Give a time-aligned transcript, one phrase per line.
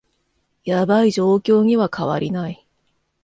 [0.65, 2.65] ヤバい状況には変わりない